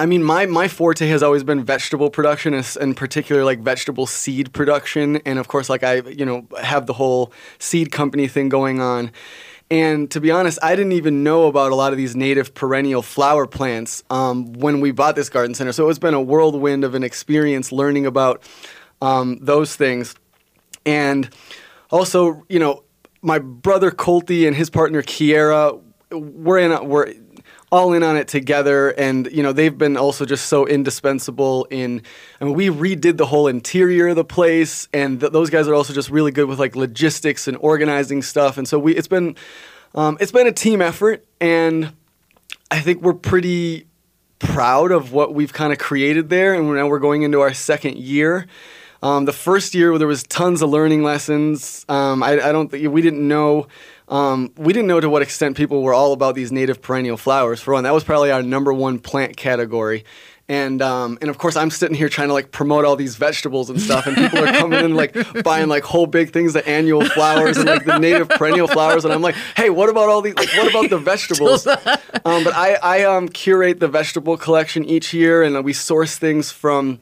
[0.00, 4.50] I mean, my, my forte has always been vegetable production, in particular, like vegetable seed
[4.54, 5.16] production.
[5.26, 9.12] And of course, like I, you know, have the whole seed company thing going on.
[9.70, 13.02] And to be honest, I didn't even know about a lot of these native perennial
[13.02, 15.70] flower plants um, when we bought this garden center.
[15.70, 18.42] So it's been a whirlwind of an experience learning about
[19.02, 20.14] um, those things.
[20.86, 21.28] And
[21.90, 22.84] also, you know,
[23.20, 25.78] my brother Colty and his partner Kiera,
[26.10, 27.12] we're in a, we're
[27.72, 32.02] all in on it together and you know they've been also just so indispensable in
[32.40, 35.74] I mean we redid the whole interior of the place and th- those guys are
[35.74, 39.36] also just really good with like logistics and organizing stuff and so we it's been
[39.94, 41.92] um, it's been a team effort and
[42.70, 43.86] I think we're pretty
[44.40, 47.98] proud of what we've kind of created there and now we're going into our second
[47.98, 48.46] year
[49.02, 51.86] Um, the first year there was tons of learning lessons.
[51.88, 53.66] Um, I, I, don't think we didn't know.
[54.10, 57.60] Um, we didn't know to what extent people were all about these native perennial flowers.
[57.60, 60.04] For one, that was probably our number one plant category.
[60.48, 63.70] And um, and of course, I'm sitting here trying to like promote all these vegetables
[63.70, 67.04] and stuff, and people are coming in like buying like whole big things, the annual
[67.04, 70.34] flowers and like the native perennial flowers, and I'm like, hey, what about all these?
[70.34, 71.68] Like, what about the vegetables?
[71.68, 71.78] um,
[72.42, 76.98] but I I um, curate the vegetable collection each year, and we source things from.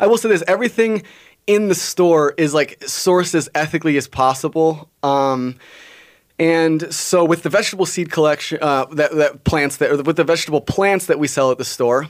[0.00, 1.02] I will say this: everything
[1.46, 4.88] in the store is like sourced as ethically as possible.
[5.02, 5.56] Um,
[6.42, 10.60] and so with the vegetable seed collection, uh, that, that plants that with the vegetable
[10.60, 12.08] plants that we sell at the store,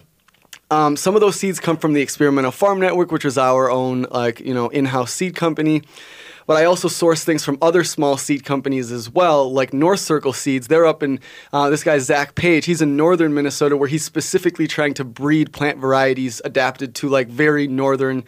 [0.71, 4.07] um, some of those seeds come from the Experimental Farm Network, which is our own
[4.11, 5.83] like you know in-house seed company.
[6.47, 10.33] But I also source things from other small seed companies as well, like North Circle
[10.33, 10.67] Seeds.
[10.67, 11.21] They're up in
[11.53, 12.65] uh, this guy Zach Page.
[12.65, 17.29] He's in northern Minnesota, where he's specifically trying to breed plant varieties adapted to like
[17.29, 18.25] very northern,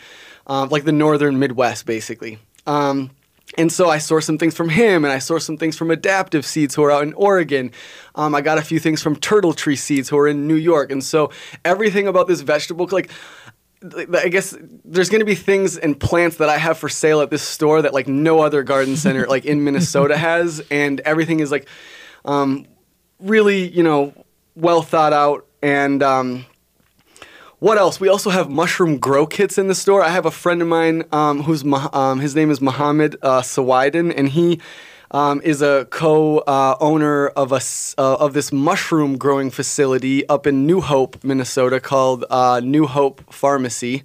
[0.47, 2.39] uh, like the northern Midwest, basically.
[2.67, 3.11] Um,
[3.57, 6.45] and so I sourced some things from him, and I sourced some things from Adaptive
[6.45, 7.71] Seeds, who are out in Oregon.
[8.15, 10.91] Um, I got a few things from Turtle Tree Seeds, who are in New York.
[10.91, 11.31] And so
[11.65, 13.11] everything about this vegetable, like,
[14.15, 17.31] I guess there's going to be things and plants that I have for sale at
[17.31, 21.51] this store that like no other garden center like in Minnesota has, and everything is
[21.51, 21.69] like
[22.25, 22.67] um,
[23.21, 24.15] really you know
[24.55, 26.47] well thought out and um,
[27.65, 27.99] what else?
[27.99, 30.03] We also have mushroom grow kits in the store.
[30.03, 34.29] I have a friend of mine um, who's um, his name is Mohammed uh, and
[34.29, 34.61] he
[35.11, 37.63] um, is a co-owner uh, of a
[37.97, 43.33] uh, of this mushroom growing facility up in New Hope, Minnesota, called uh, New Hope
[43.33, 44.03] Pharmacy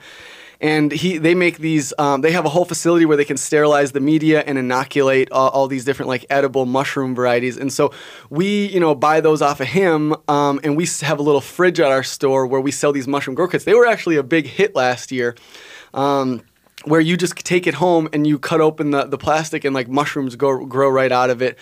[0.62, 3.92] and he they make these um, they have a whole facility where they can sterilize
[3.92, 7.58] the media and inoculate all, all, these different like edible mushroom varieties.
[7.58, 7.94] And so
[8.30, 11.80] we you know buy those off of him um, and we have a little fridge
[11.80, 13.64] at our store where we sell these mushroom grow kits.
[13.64, 15.36] They were actually a big hit last year
[15.94, 16.42] um,
[16.84, 19.88] where you just take it home and you cut open the, the plastic and like
[19.88, 21.58] mushrooms go, grow right out of it.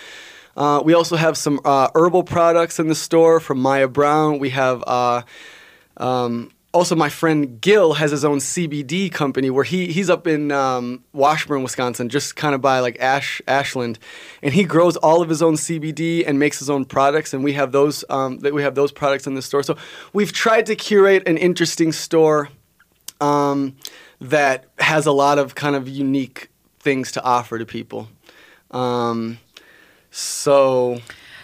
[0.55, 4.39] Uh, we also have some uh, herbal products in the store from Maya Brown.
[4.39, 5.21] We have uh,
[5.97, 10.51] um, also my friend Gil has his own CBD company where he he's up in
[10.51, 13.99] um, Washburn, Wisconsin, just kind of by like Ash Ashland,
[14.41, 17.53] and he grows all of his own CBD and makes his own products, and we
[17.53, 19.63] have those um, that we have those products in the store.
[19.63, 19.77] So
[20.13, 22.49] we've tried to curate an interesting store
[23.21, 23.75] um,
[24.19, 26.49] that has a lot of kind of unique
[26.79, 28.09] things to offer to people.
[28.71, 29.39] Um,
[30.11, 30.99] so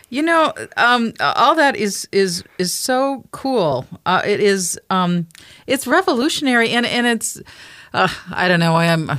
[0.10, 3.86] you know, um, all that is is is so cool.
[4.06, 5.28] Uh, it is um,
[5.68, 7.42] it's revolutionary, and and it's
[7.94, 8.76] uh, I don't know.
[8.76, 9.10] I am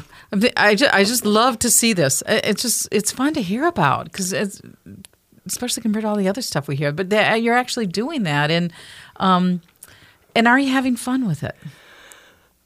[0.56, 2.22] I just, I just love to see this.
[2.26, 4.60] It's just it's fun to hear about because it's
[5.46, 6.92] especially compared to all the other stuff we hear.
[6.92, 7.10] But
[7.42, 8.72] you're actually doing that, and
[9.16, 9.60] um,
[10.34, 11.56] and are you having fun with it?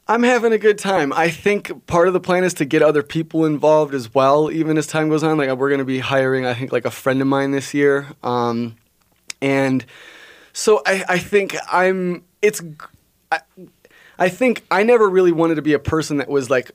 [0.09, 1.13] I'm having a good time.
[1.13, 4.75] I think part of the plan is to get other people involved as well, even
[4.79, 5.37] as time goes on.
[5.37, 8.07] Like we're going to be hiring, I think, like a friend of mine this year,
[8.23, 8.75] um,
[9.39, 9.85] and
[10.51, 12.23] so I, I think I'm.
[12.41, 12.59] It's.
[13.31, 13.41] I,
[14.17, 16.71] I think I never really wanted to be a person that was like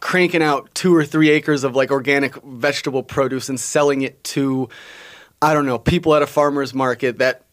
[0.00, 4.68] cranking out two or three acres of like organic vegetable produce and selling it to,
[5.40, 7.44] I don't know, people at a farmer's market that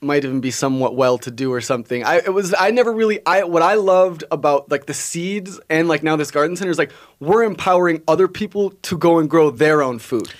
[0.00, 2.04] might even be somewhat well to do or something.
[2.04, 5.88] I it was I never really I what I loved about like the seeds and
[5.88, 9.50] like now this garden center is like we're empowering other people to go and grow
[9.50, 10.32] their own food.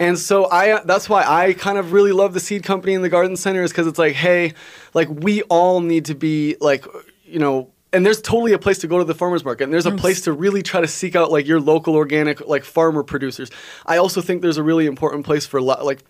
[0.00, 3.08] And so I that's why I kind of really love the seed company and the
[3.08, 4.54] garden center is cuz it's like hey,
[4.94, 6.86] like we all need to be like
[7.24, 9.86] you know and there's totally a place to go to the farmers market and there's
[9.86, 13.50] a place to really try to seek out like your local organic like farmer producers
[13.86, 16.02] i also think there's a really important place for like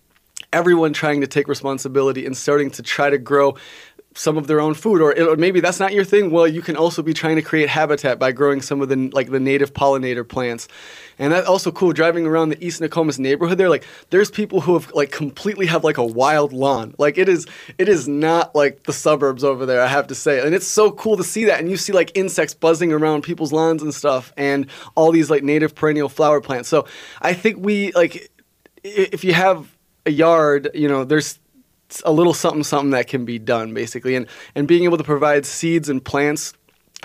[0.55, 3.55] everyone trying to take responsibility and starting to try to grow
[4.17, 6.31] some of their own food or, it, maybe that's not your thing.
[6.31, 9.29] Well you can also be trying to create habitat by growing some of the like
[9.29, 10.69] the native pollinator plants.
[11.19, 14.73] And that's also cool driving around the east nokomis neighborhood there like there's people who
[14.75, 16.95] have like completely have like a wild lawn.
[16.97, 17.45] Like it is
[17.77, 20.39] it is not like the suburbs over there i have to say.
[20.39, 23.51] And it's so cool to see that and you see like insects buzzing around people's
[23.51, 26.69] lawns and stuff and all these like native perennial flower plants.
[26.69, 26.87] So
[27.21, 28.31] i think we like
[28.85, 29.74] if you have
[30.05, 31.39] a yard, you know, there's
[32.03, 35.45] a little something something that can be done basically, and and being able to provide
[35.45, 36.53] seeds and plants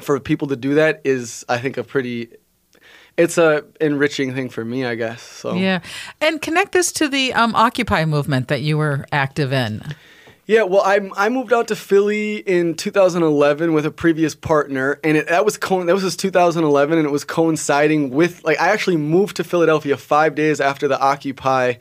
[0.00, 2.28] for people to do that is, I think, a pretty
[3.16, 5.22] it's a enriching thing for me, I guess.
[5.22, 5.80] So yeah,
[6.20, 9.82] and connect this to the um, Occupy movement that you were active in.
[10.46, 15.16] Yeah, well, I I moved out to Philly in 2011 with a previous partner, and
[15.16, 18.96] it, that was co- that was 2011, and it was coinciding with like I actually
[18.96, 21.74] moved to Philadelphia five days after the Occupy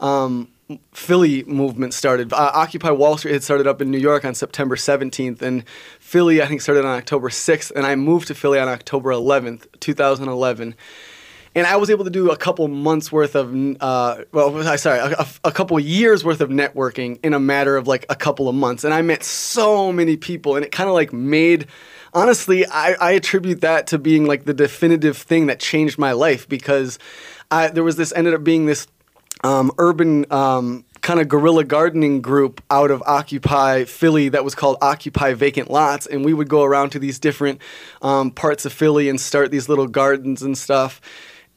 [0.00, 0.48] um,
[0.92, 2.32] Philly movement started.
[2.32, 5.64] Uh, Occupy Wall Street had started up in New York on September 17th, and
[6.00, 9.66] Philly, I think, started on October 6th, and I moved to Philly on October 11th,
[9.78, 10.74] 2011.
[11.54, 14.98] And I was able to do a couple months worth of, uh, well, I sorry,
[14.98, 18.54] a, a couple years worth of networking in a matter of like a couple of
[18.54, 18.84] months.
[18.84, 21.66] And I met so many people, and it kind of like made
[22.12, 26.48] honestly, I, I, attribute that to being like the definitive thing that changed my life
[26.48, 26.98] because
[27.50, 28.86] I, there was this ended up being this
[29.44, 34.76] um, urban um, kind of guerrilla gardening group out of Occupy Philly that was called
[34.80, 37.60] Occupy Vacant Lots, and we would go around to these different
[38.02, 41.00] um, parts of Philly and start these little gardens and stuff.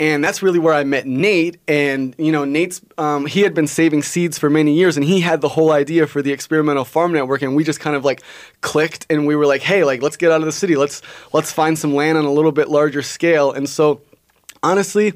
[0.02, 1.58] And that's really where I met Nate.
[1.68, 5.20] And you know, Nate's um, he had been saving seeds for many years, and he
[5.20, 7.42] had the whole idea for the experimental farm network.
[7.42, 8.22] And we just kind of like
[8.62, 10.76] clicked, and we were like, "Hey, like let's get out of the city.
[10.76, 11.02] Let's
[11.34, 14.02] let's find some land on a little bit larger scale." And so,
[14.64, 15.14] honestly,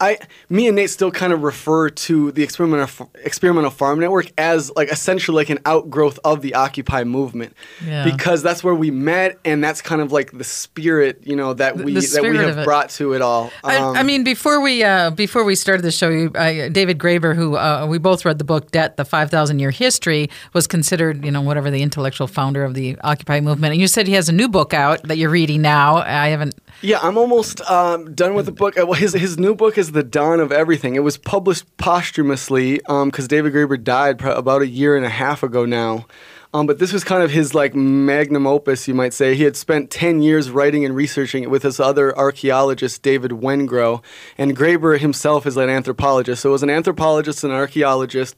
[0.00, 4.70] I, me and Nate still kind of refer to the experimental experimental farm network as
[4.76, 8.04] like essentially like an outgrowth of the Occupy movement, yeah.
[8.04, 11.76] because that's where we met, and that's kind of like the spirit, you know, that
[11.76, 13.46] we that we have brought to it all.
[13.64, 16.68] Um, I, I, um, mean, before we uh, before we started the show, you, uh,
[16.68, 20.30] David Graeber, who uh, we both read the book "Debt: The Five Thousand Year History,"
[20.52, 24.06] was considered, you know, whatever the intellectual founder of the Occupy movement, and you said
[24.06, 25.96] he has a new book out that you're reading now.
[25.96, 28.76] I haven't yeah, I'm almost um, done with the book.
[28.76, 30.94] Well, his his new book is The Dawn of Everything.
[30.94, 35.42] It was published posthumously because um, David Graeber died about a year and a half
[35.42, 36.06] ago now.
[36.54, 39.34] Um, but this was kind of his like magnum opus, you might say.
[39.34, 44.02] He had spent 10 years writing and researching it with his other archaeologist, David Wengrow.
[44.38, 46.42] And Graeber himself is an anthropologist.
[46.42, 48.34] So it was an anthropologist and an archaeologist.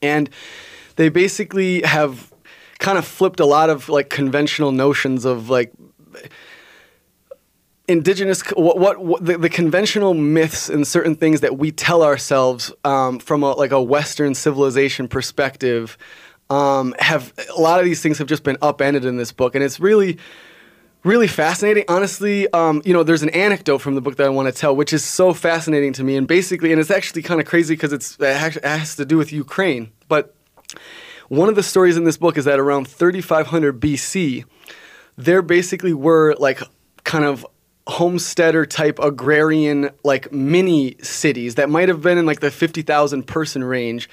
[0.00, 0.30] And
[0.94, 2.32] they basically have
[2.78, 5.72] kind of flipped a lot of like conventional notions of like
[7.88, 12.70] indigenous what, what, what the, the, conventional myths and certain things that we tell ourselves
[12.84, 15.96] um, from a, like a western civilization perspective
[16.50, 19.54] um, have a lot of these things have just been upended in this book.
[19.54, 20.18] And it's really
[21.02, 21.84] really fascinating.
[21.88, 24.76] Honestly um, you know there's an anecdote from the book that i want to tell
[24.76, 26.16] which is so fascinating to me.
[26.16, 29.32] And basically and it's actually kind of crazy because it's it has to do with
[29.32, 29.90] ukraine.
[30.08, 30.34] But
[31.28, 34.44] one of the stories in this book is that around 3500 bc
[35.16, 36.62] there basically were like
[37.04, 37.46] kind of
[37.88, 43.64] homesteader type agrarian like mini cities that might have been in like the 50,000 person
[43.64, 44.08] range.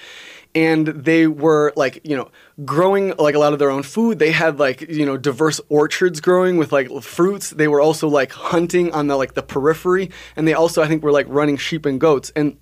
[0.55, 2.31] And they were like you know
[2.63, 4.19] growing like a lot of their own food.
[4.19, 7.49] They had like you know diverse orchards growing with like fruits.
[7.49, 10.11] They were also like hunting on the like the periphery.
[10.37, 12.31] And they also i think were like running sheep and goats.
[12.37, 12.57] And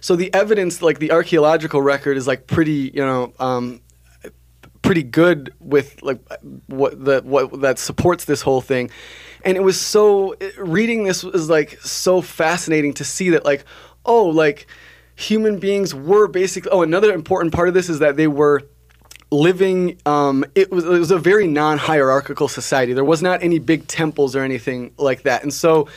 [0.00, 3.80] so the evidence like the archaeological record is like pretty you know um,
[4.82, 6.20] pretty good with like
[6.66, 8.90] what the what that supports this whole thing
[9.44, 13.64] and it was so reading this was like so fascinating to see that like
[14.04, 14.66] oh like
[15.16, 18.62] human beings were basically oh another important part of this is that they were
[19.30, 22.92] living um, it was it was a very non-hierarchical society.
[22.92, 25.42] There was not any big temples or anything like that.
[25.42, 25.88] And so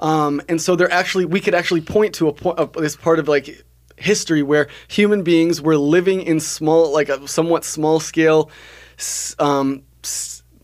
[0.00, 3.18] um, and so there actually we could actually point to a point of this part
[3.18, 3.64] of like
[3.96, 8.50] history where human beings were living in small like a somewhat small scale
[9.38, 9.82] um,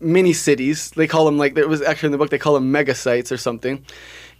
[0.01, 0.91] mini cities.
[0.91, 3.31] They call them like it was actually in the book they call them mega sites
[3.31, 3.85] or something,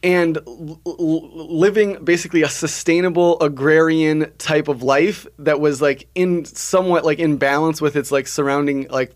[0.04, 7.06] and l- living basically a sustainable agrarian type of life that was like in somewhat
[7.06, 9.14] like in balance with its like surrounding like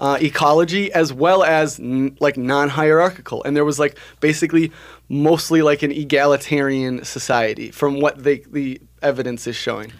[0.00, 3.42] uh, ecology as well as n- like non-hierarchical.
[3.44, 4.72] And there was like basically
[5.08, 9.92] mostly like an egalitarian society from what they, the evidence is showing.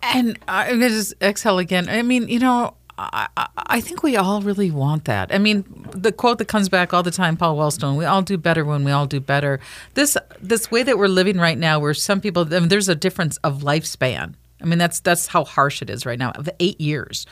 [0.00, 1.88] And i'm going to just exhale again.
[1.88, 5.32] I mean you know I, I think we all really want that.
[5.32, 8.36] I mean, the quote that comes back all the time, Paul Wellstone: "We all do
[8.36, 9.60] better when we all do better."
[9.94, 12.96] This this way that we're living right now, where some people, I mean, there's a
[12.96, 14.34] difference of lifespan.
[14.60, 16.32] I mean, that's that's how harsh it is right now.
[16.32, 17.24] Of eight years,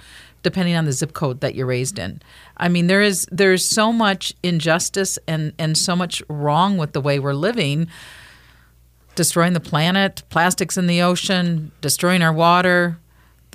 [0.45, 2.23] depending on the zip code that you're raised in.
[2.57, 7.01] I mean, there is there's so much injustice and and so much wrong with the
[7.01, 7.89] way we're living.
[9.17, 12.99] Destroying the planet, plastics in the ocean, destroying our water,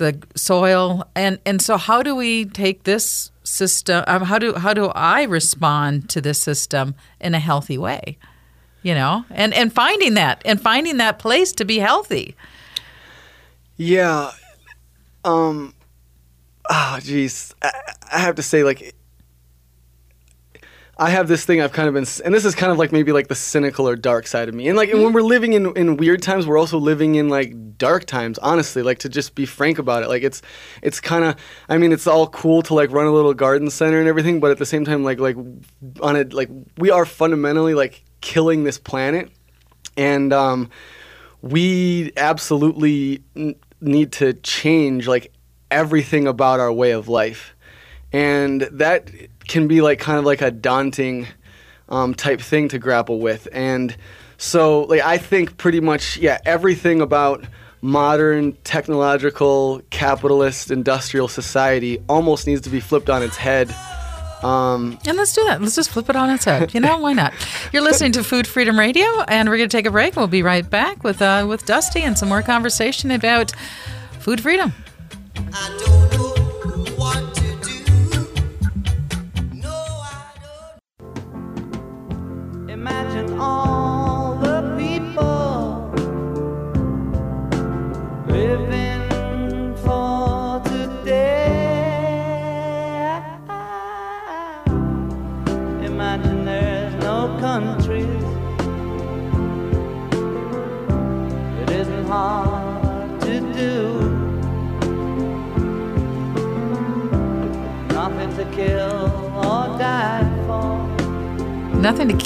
[0.02, 1.04] the soil.
[1.14, 5.22] And and so how do we take this system um, how do how do I
[5.24, 8.18] respond to this system in a healthy way
[8.82, 9.24] you know?
[9.30, 12.36] And and finding that and finding that place to be healthy.
[13.76, 14.32] Yeah
[15.24, 15.74] um
[16.68, 17.70] oh geez I,
[18.12, 18.94] I have to say like
[20.98, 23.12] I have this thing I've kind of been, and this is kind of like maybe
[23.12, 24.68] like the cynical or dark side of me.
[24.68, 25.02] And like mm-hmm.
[25.02, 28.82] when we're living in, in weird times, we're also living in like dark times, honestly,
[28.82, 30.08] like to just be frank about it.
[30.08, 30.42] Like it's,
[30.82, 31.36] it's kind of,
[31.68, 34.50] I mean, it's all cool to like run a little garden center and everything, but
[34.50, 35.36] at the same time, like, like
[36.02, 39.30] on it, like we are fundamentally like killing this planet.
[39.96, 40.70] And, um,
[41.40, 43.24] we absolutely
[43.80, 45.32] need to change like
[45.70, 47.56] everything about our way of life.
[48.12, 49.10] And that
[49.52, 51.28] can be like kind of like a daunting
[51.90, 53.46] um, type thing to grapple with.
[53.52, 53.94] And
[54.38, 57.44] so, like, I think pretty much, yeah, everything about
[57.82, 63.72] modern technological capitalist industrial society almost needs to be flipped on its head.
[64.42, 65.60] Um, and let's do that.
[65.60, 66.72] Let's just flip it on its head.
[66.74, 67.34] You know, why not?
[67.72, 70.16] You're listening to Food Freedom Radio, and we're going to take a break.
[70.16, 73.52] We'll be right back with uh, with Dusty and some more conversation about
[74.18, 74.72] food freedom.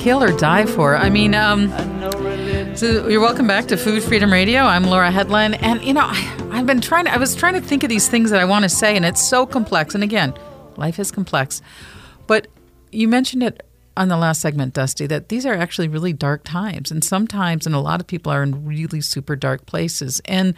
[0.07, 0.97] Kill or die for.
[0.97, 1.69] I mean, um,
[2.77, 4.61] so you're welcome back to Food Freedom Radio.
[4.61, 7.07] I'm Laura Hedlund, and you know, I, have been trying.
[7.07, 9.05] To, I was trying to think of these things that I want to say, and
[9.05, 9.97] it's so complex.
[9.97, 10.33] And again,
[10.77, 11.61] life is complex.
[12.29, 12.47] But
[12.93, 16.93] you mentioned it on the last segment, Dusty, that these are actually really dark times,
[16.93, 20.55] and sometimes, and a lot of people are in really super dark places, and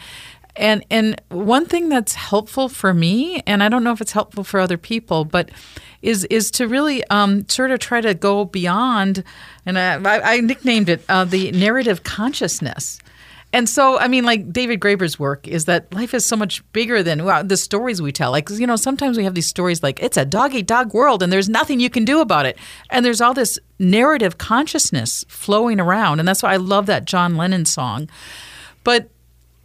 [0.59, 4.45] and and one thing that's helpful for me, and I don't know if it's helpful
[4.45, 5.51] for other people, but
[6.03, 9.25] is is to really um, sort of try to go beyond,
[9.65, 12.99] and I, I nicknamed it uh, the narrative consciousness.
[13.51, 17.03] And so, I mean, like David Graeber's work is that life is so much bigger
[17.03, 18.31] than well, the stories we tell.
[18.31, 21.23] Like, you know, sometimes we have these stories like it's a dog eat dog world
[21.23, 22.59] and there's nothing you can do about it.
[22.91, 26.19] And there's all this narrative consciousness flowing around.
[26.19, 28.11] And that's why I love that John Lennon song.
[28.85, 29.09] But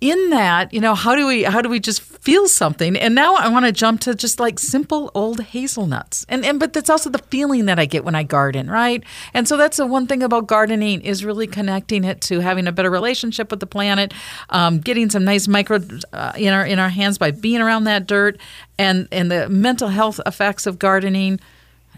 [0.04, 2.97] in that, you know, how do we how do we just feel something?
[2.97, 6.26] And now I want to jump to just like simple old hazelnuts.
[6.28, 9.01] And and but that's also the feeling that I get when I garden, right?
[9.34, 12.74] And so that's the one thing about gardening is really connecting it to having a
[12.74, 14.14] better relationship with the planet,
[14.49, 15.80] um, getting some nice micro
[16.12, 18.38] uh, in our in our hands by being around that dirt,
[18.78, 21.39] and and the mental health effects of gardening.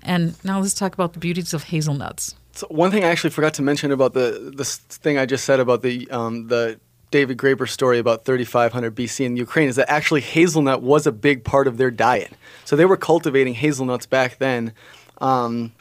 [0.03, 2.35] And now let's talk about the beauties of hazelnuts.
[2.51, 5.59] So one thing I actually forgot to mention about the this thing I just said
[5.59, 6.79] about the um, the
[7.15, 11.45] David Graeber story about 3500 BC in Ukraine is that actually hazelnut was a big
[11.45, 12.33] part of their diet.
[12.65, 14.73] So they were cultivating hazelnuts back then.
[15.21, 15.71] Um,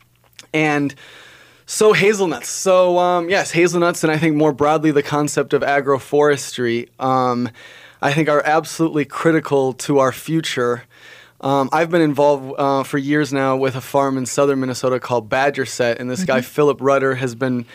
[0.53, 0.95] and
[1.67, 2.49] so hazelnuts.
[2.49, 7.51] So um, yes, hazelnuts, and I think more broadly the concept of agroforestry, um,
[8.01, 10.85] I think are absolutely critical to our future.
[11.41, 15.29] Um, I've been involved uh, for years now with a farm in southern Minnesota called
[15.29, 16.27] Badgersett, and this mm-hmm.
[16.29, 17.67] guy Philip Rutter has been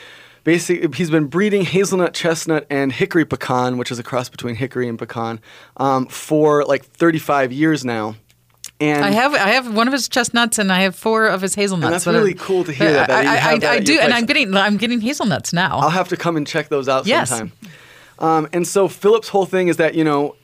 [0.43, 4.87] basically he's been breeding hazelnut, chestnut, and hickory pecan, which is a cross between hickory
[4.87, 5.39] and pecan,
[5.77, 8.15] um, for like 35 years now.
[8.81, 11.55] And I have I have one of his chestnuts and I have four of his
[11.55, 11.85] hazelnuts.
[11.85, 13.09] And that's really cool to hear that.
[13.09, 15.79] that I, I, that I do, and I'm getting I'm getting hazelnuts now.
[15.79, 17.29] I'll have to come and check those out yes.
[17.29, 17.51] sometime.
[18.19, 20.35] Um, and so Philip's whole thing is that you know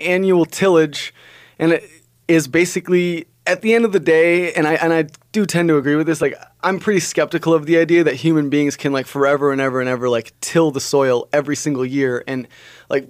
[0.00, 1.14] annual tillage,
[1.58, 1.88] and it
[2.26, 5.76] is basically at the end of the day, and I and I do tend to
[5.76, 6.20] agree with this.
[6.20, 9.80] Like, I'm pretty skeptical of the idea that human beings can like forever and ever
[9.80, 12.48] and ever like till the soil every single year and
[12.88, 13.08] like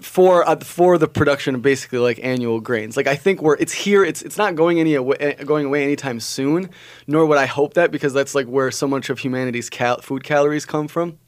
[0.00, 2.96] for uh, for the production of basically like annual grains.
[2.96, 4.04] Like I think we're it's here.
[4.04, 6.70] It's it's not going any away, eh, going away anytime soon.
[7.06, 10.24] Nor would I hope that because that's like where so much of humanity's cal- food
[10.24, 11.18] calories come from.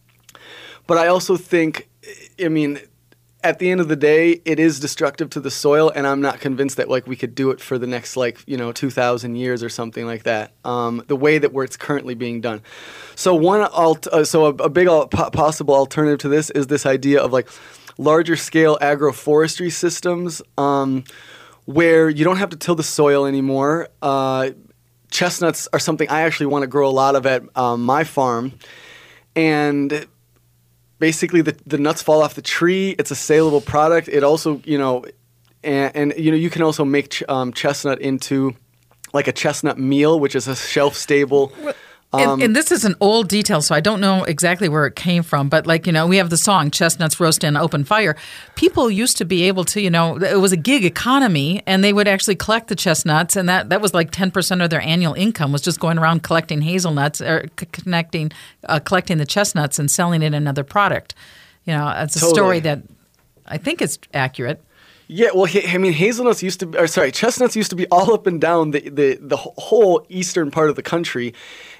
[0.86, 1.88] But I also think,
[2.42, 2.80] I mean,
[3.44, 6.40] at the end of the day, it is destructive to the soil, and I'm not
[6.40, 9.62] convinced that like we could do it for the next like you know 2,000 years
[9.62, 10.52] or something like that.
[10.64, 12.62] Um, the way that where it's currently being done.
[13.14, 16.84] So one alt, uh, so a, a big al- possible alternative to this is this
[16.84, 17.48] idea of like
[17.96, 21.04] larger scale agroforestry systems, um,
[21.64, 23.88] where you don't have to till the soil anymore.
[24.02, 24.50] Uh,
[25.12, 28.52] chestnuts are something I actually want to grow a lot of at um, my farm,
[29.36, 30.08] and
[30.98, 32.90] basically the, the nuts fall off the tree.
[32.98, 34.08] It's a saleable product.
[34.08, 35.04] It also, you know,
[35.62, 38.54] and, and you know, you can also make ch- um, chestnut into
[39.12, 41.52] like a chestnut meal, which is a shelf stable.
[42.10, 44.96] Um, and, and, this is an old detail, so I don't know exactly where it
[44.96, 45.50] came from.
[45.50, 48.16] But like you know, we have the song "Chestnuts Roast in Open Fire."
[48.54, 51.92] People used to be able to, you know, it was a gig economy, and they
[51.92, 55.12] would actually collect the chestnuts, and that that was like ten percent of their annual
[55.12, 58.32] income was just going around collecting hazelnuts or c- connecting,
[58.64, 61.14] uh, collecting the chestnuts and selling it another product.
[61.66, 62.34] You know, it's a totally.
[62.34, 62.82] story that
[63.44, 64.64] I think is accurate.
[65.10, 68.12] Yeah, well, I mean, hazelnuts used to, be, or sorry, chestnuts used to be all
[68.12, 71.32] up and down the the, the whole eastern part of the country,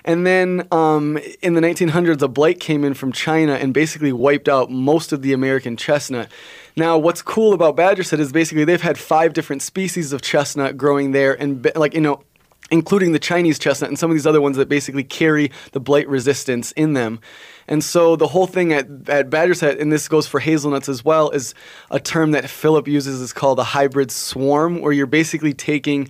[0.03, 4.49] and then um, in the 1900s, a blight came in from China and basically wiped
[4.49, 6.31] out most of the American chestnut.
[6.75, 11.13] Now, what's cool about Badgersett is basically they've had five different species of chestnut growing
[11.13, 12.23] there, and like you know,
[12.71, 16.09] including the Chinese chestnut and some of these other ones that basically carry the blight
[16.09, 17.21] resistance in them.
[17.69, 21.31] And so the whole thing at, at Badgersett, and this goes for hazelnuts as well,
[21.31, 21.55] is
[21.91, 26.09] a term that Philip uses is called a hybrid swarm, where you're basically taking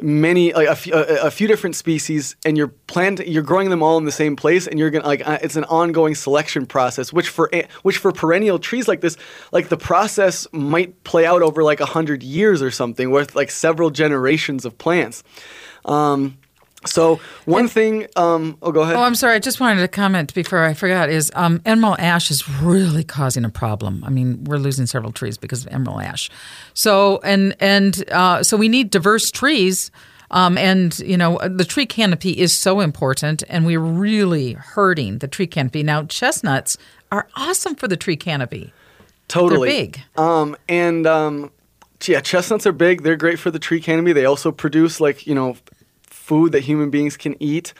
[0.00, 3.82] many like a few, a, a few different species and you're plant you're growing them
[3.82, 7.12] all in the same place and you're gonna like uh, it's an ongoing selection process
[7.12, 9.16] which for a- which for perennial trees like this
[9.52, 13.50] like the process might play out over like a hundred years or something with like
[13.50, 15.22] several generations of plants.
[15.84, 16.38] Um,
[16.86, 19.34] so one thing um, oh go ahead Oh, I'm sorry.
[19.34, 21.10] I just wanted to comment before I forgot.
[21.10, 24.02] Is um, emerald ash is really causing a problem?
[24.04, 26.30] I mean, we're losing several trees because of emerald ash.
[26.74, 29.90] So and and uh, so we need diverse trees.
[30.32, 35.28] Um, and you know the tree canopy is so important, and we're really hurting the
[35.28, 36.04] tree canopy now.
[36.04, 36.78] Chestnuts
[37.10, 38.72] are awesome for the tree canopy.
[39.26, 39.68] Totally.
[39.68, 40.00] They're big.
[40.16, 41.50] Um, and um,
[42.06, 43.02] yeah, chestnuts are big.
[43.02, 44.12] They're great for the tree canopy.
[44.12, 45.56] They also produce like you know
[46.30, 47.74] food that human beings can eat.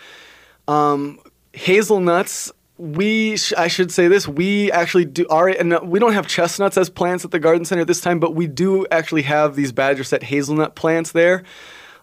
[0.67, 1.21] Um,
[1.53, 2.51] hazelnuts.
[2.79, 4.27] We, sh- I should say this.
[4.27, 5.25] We actually do.
[5.31, 8.19] Are and uh, we don't have chestnuts as plants at the garden center this time,
[8.19, 11.45] but we do actually have these Badgersett hazelnut plants there.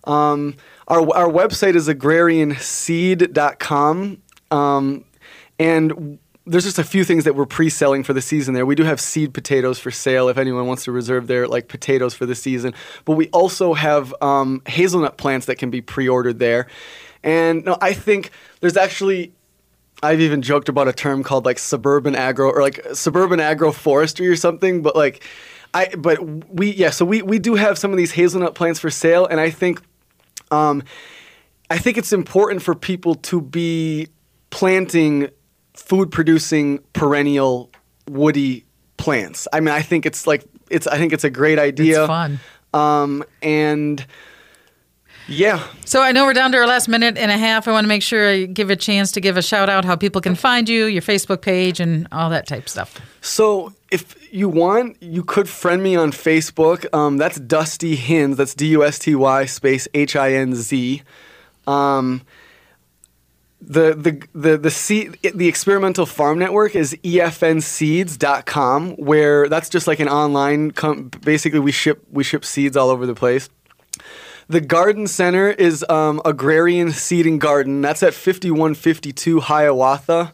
[0.06, 0.56] Um,
[0.88, 4.22] our our website is agrarianseed.com.
[4.50, 5.04] Um,
[5.60, 8.66] and there's just a few things that we're pre-selling for the season there.
[8.66, 12.14] We do have seed potatoes for sale if anyone wants to reserve their like potatoes
[12.14, 12.74] for the season.
[13.06, 16.68] But we also have um, hazelnut plants that can be pre-ordered there.
[17.24, 18.32] And no, I think
[18.62, 19.34] there's actually
[20.02, 24.36] I've even joked about a term called like suburban agro or like suburban agroforestry or
[24.36, 24.82] something.
[24.82, 25.24] But like
[25.74, 26.20] I but
[26.50, 29.40] we yeah so we we do have some of these hazelnut plants for sale, and
[29.40, 29.82] I think
[30.52, 30.84] um,
[31.70, 34.08] I think it's important for people to be
[34.50, 35.30] planting
[35.78, 37.70] food producing perennial
[38.10, 38.66] woody
[38.98, 39.48] plants.
[39.54, 42.02] I mean, I think it's like it's I think it's a great idea.
[42.02, 42.40] It's fun.
[42.74, 44.06] Um, and
[45.30, 47.68] yeah, So I know we're down to our last minute and a half.
[47.68, 49.98] I want to make sure I give a chance to give a shout out how
[49.98, 53.02] people can find you, your Facebook page, and all that type stuff.
[53.20, 56.86] So if you want, you could friend me on Facebook.
[56.94, 58.38] Um, that's Dusty Hinz.
[58.38, 61.02] That's D U S T Y space H I N Z.
[61.66, 62.22] Um,
[63.60, 70.00] the the the the seed, the experimental farm network is efnseeds.com where that's just like
[70.00, 73.50] an online com- basically we ship we ship seeds all over the place
[74.48, 80.32] the garden center is um, agrarian seed and garden that's at 5152 hiawatha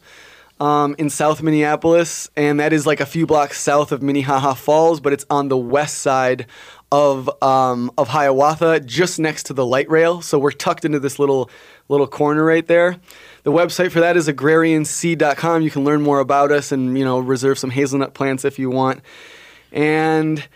[0.59, 4.99] um, in south minneapolis and that is like a few blocks south of minnehaha falls
[4.99, 6.45] but it's on the west side
[6.93, 10.21] of um, of Hiawatha, just next to the light rail.
[10.21, 11.49] So we're tucked into this little
[11.89, 12.97] little corner right there.
[13.43, 15.61] The website for that is agrarianseed.com.
[15.61, 18.69] You can learn more about us and you know reserve some hazelnut plants if you
[18.69, 19.01] want.
[19.71, 20.47] And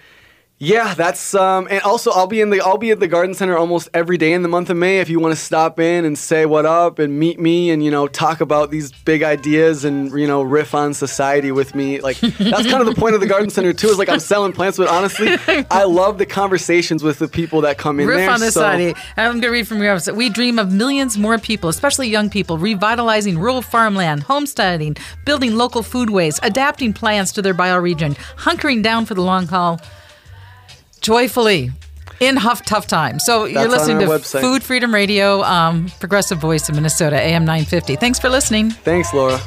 [0.59, 3.55] yeah, that's um, and also I'll be in the I'll be at the garden center
[3.55, 4.99] almost every day in the month of May.
[4.99, 7.91] If you want to stop in and say what up and meet me and you
[7.91, 12.17] know talk about these big ideas and you know riff on society with me, like
[12.19, 13.89] that's kind of the point of the garden center too.
[13.89, 15.37] Is like I'm selling plants, but honestly,
[15.69, 18.29] I love the conversations with the people that come in Riff there.
[18.31, 18.99] on so- society.
[19.15, 20.15] I'm going to read from your website.
[20.15, 25.83] We dream of millions more people, especially young people, revitalizing rural farmland, homesteading, building local
[25.83, 29.79] foodways, adapting plants to their bioregion, hunkering down for the long haul,
[31.07, 31.71] joyfully
[32.19, 33.23] in huff tough times.
[33.25, 34.41] So you're listening to website.
[34.41, 37.95] Food Freedom Radio, um, Progressive Voice of Minnesota, AM 950.
[37.95, 38.71] Thanks for listening.
[38.71, 39.39] Thanks, Laura.